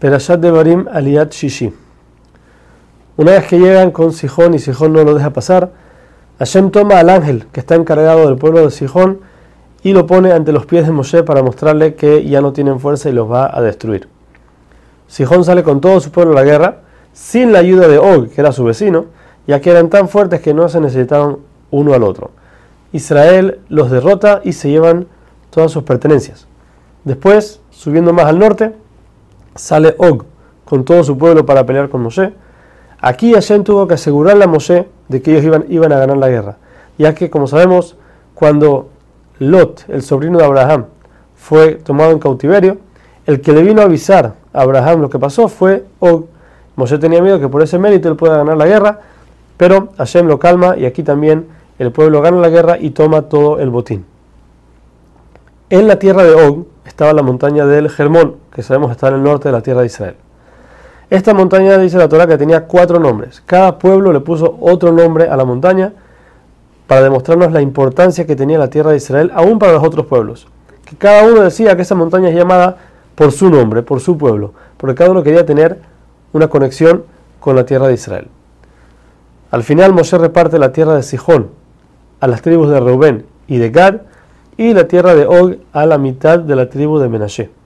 Perashat 0.00 0.40
Devarim 0.40 0.88
Aliyat 0.90 1.30
Shishi. 1.30 1.74
Una 3.18 3.32
vez 3.32 3.46
que 3.46 3.58
llegan 3.58 3.90
con 3.90 4.14
Sijón 4.14 4.54
y 4.54 4.58
Sijón 4.58 4.94
no 4.94 5.04
lo 5.04 5.14
deja 5.14 5.30
pasar, 5.30 5.72
Hashem 6.38 6.70
toma 6.70 6.98
al 6.98 7.10
ángel 7.10 7.46
que 7.52 7.60
está 7.60 7.74
encargado 7.74 8.26
del 8.26 8.38
pueblo 8.38 8.64
de 8.64 8.70
Sijón 8.70 9.20
y 9.82 9.92
lo 9.92 10.06
pone 10.06 10.32
ante 10.32 10.52
los 10.52 10.64
pies 10.64 10.86
de 10.86 10.92
Moshe 10.92 11.22
para 11.22 11.42
mostrarle 11.42 11.96
que 11.96 12.24
ya 12.24 12.40
no 12.40 12.54
tienen 12.54 12.80
fuerza 12.80 13.10
y 13.10 13.12
los 13.12 13.30
va 13.30 13.54
a 13.54 13.60
destruir. 13.60 14.08
Sijón 15.06 15.44
sale 15.44 15.62
con 15.62 15.82
todo 15.82 16.00
su 16.00 16.10
pueblo 16.10 16.32
a 16.32 16.36
la 16.36 16.44
guerra, 16.44 16.76
sin 17.12 17.52
la 17.52 17.58
ayuda 17.58 17.86
de 17.86 17.98
Og, 17.98 18.30
que 18.30 18.40
era 18.40 18.52
su 18.52 18.64
vecino, 18.64 19.04
ya 19.46 19.60
que 19.60 19.70
eran 19.70 19.90
tan 19.90 20.08
fuertes 20.08 20.40
que 20.40 20.54
no 20.54 20.66
se 20.70 20.80
necesitaban 20.80 21.36
uno 21.70 21.92
al 21.92 22.04
otro. 22.04 22.30
Israel 22.92 23.58
los 23.68 23.90
derrota 23.90 24.40
y 24.44 24.54
se 24.54 24.70
llevan 24.70 25.08
todas 25.50 25.70
sus 25.72 25.82
pertenencias. 25.82 26.46
Después, 27.04 27.60
subiendo 27.70 28.14
más 28.14 28.24
al 28.24 28.38
norte, 28.38 28.72
sale 29.54 29.94
Og 29.98 30.24
con 30.64 30.84
todo 30.84 31.02
su 31.02 31.18
pueblo 31.18 31.44
para 31.44 31.66
pelear 31.66 31.88
con 31.88 32.02
Moshe. 32.02 32.32
Aquí 33.00 33.32
Hashem 33.32 33.64
tuvo 33.64 33.88
que 33.88 33.94
asegurarle 33.94 34.44
a 34.44 34.46
Moshe 34.46 34.86
de 35.08 35.20
que 35.20 35.36
ellos 35.36 35.64
iban, 35.68 35.92
a 35.92 35.98
ganar 35.98 36.16
la 36.16 36.28
guerra, 36.28 36.56
ya 36.96 37.14
que, 37.14 37.30
como 37.30 37.46
sabemos, 37.46 37.96
cuando 38.34 38.90
Lot, 39.38 39.84
el 39.88 40.02
sobrino 40.02 40.38
de 40.38 40.44
Abraham, 40.44 40.86
fue 41.34 41.74
tomado 41.74 42.12
en 42.12 42.18
cautiverio, 42.18 42.78
el 43.26 43.40
que 43.40 43.52
le 43.52 43.62
vino 43.62 43.80
a 43.80 43.86
avisar 43.86 44.34
a 44.52 44.60
Abraham 44.60 45.00
lo 45.00 45.10
que 45.10 45.18
pasó 45.18 45.48
fue 45.48 45.84
Og. 45.98 46.26
Moshe 46.76 46.98
tenía 46.98 47.20
miedo 47.20 47.40
que 47.40 47.48
por 47.48 47.62
ese 47.62 47.78
mérito 47.78 48.08
él 48.08 48.16
pueda 48.16 48.36
ganar 48.36 48.56
la 48.56 48.66
guerra, 48.66 49.00
pero 49.56 49.88
Hashem 49.98 50.26
lo 50.26 50.38
calma 50.38 50.76
y 50.76 50.84
aquí 50.84 51.02
también 51.02 51.48
el 51.78 51.92
pueblo 51.92 52.22
gana 52.22 52.38
la 52.38 52.48
guerra 52.48 52.78
y 52.78 52.90
toma 52.90 53.22
todo 53.22 53.58
el 53.58 53.70
botín. 53.70 54.04
En 55.72 55.86
la 55.86 56.00
tierra 56.00 56.24
de 56.24 56.34
Og 56.34 56.66
estaba 56.84 57.12
la 57.12 57.22
montaña 57.22 57.64
del 57.64 57.88
Germón, 57.90 58.38
que 58.52 58.60
sabemos 58.60 58.90
está 58.90 59.06
en 59.06 59.14
el 59.14 59.22
norte 59.22 59.50
de 59.50 59.52
la 59.52 59.60
tierra 59.60 59.82
de 59.82 59.86
Israel. 59.86 60.16
Esta 61.10 61.32
montaña 61.32 61.78
dice 61.78 61.96
la 61.96 62.08
Torah 62.08 62.26
que 62.26 62.36
tenía 62.36 62.66
cuatro 62.66 62.98
nombres. 62.98 63.40
Cada 63.46 63.78
pueblo 63.78 64.12
le 64.12 64.18
puso 64.18 64.58
otro 64.60 64.90
nombre 64.90 65.28
a 65.28 65.36
la 65.36 65.44
montaña 65.44 65.92
para 66.88 67.02
demostrarnos 67.02 67.52
la 67.52 67.60
importancia 67.60 68.26
que 68.26 68.34
tenía 68.34 68.58
la 68.58 68.68
tierra 68.68 68.90
de 68.90 68.96
Israel, 68.96 69.30
aún 69.32 69.60
para 69.60 69.74
los 69.74 69.84
otros 69.84 70.06
pueblos. 70.06 70.48
Que 70.84 70.96
cada 70.96 71.22
uno 71.22 71.42
decía 71.42 71.76
que 71.76 71.82
esa 71.82 71.94
montaña 71.94 72.30
es 72.30 72.34
llamada 72.34 72.76
por 73.14 73.30
su 73.30 73.48
nombre, 73.48 73.84
por 73.84 74.00
su 74.00 74.18
pueblo, 74.18 74.52
porque 74.76 74.96
cada 74.96 75.12
uno 75.12 75.22
quería 75.22 75.46
tener 75.46 75.82
una 76.32 76.48
conexión 76.48 77.04
con 77.38 77.54
la 77.54 77.64
tierra 77.64 77.86
de 77.86 77.94
Israel. 77.94 78.26
Al 79.52 79.62
final 79.62 79.92
Moshe 79.92 80.18
reparte 80.18 80.58
la 80.58 80.72
tierra 80.72 80.96
de 80.96 81.04
Sijón 81.04 81.50
a 82.18 82.26
las 82.26 82.42
tribus 82.42 82.70
de 82.70 82.80
Reubén 82.80 83.24
y 83.46 83.58
de 83.58 83.70
Gad, 83.70 84.00
y 84.56 84.74
la 84.74 84.88
tierra 84.88 85.14
de 85.14 85.26
Og 85.26 85.56
a 85.72 85.86
la 85.86 85.98
mitad 85.98 86.38
de 86.38 86.56
la 86.56 86.68
tribu 86.68 86.98
de 86.98 87.08
Menashe. 87.08 87.50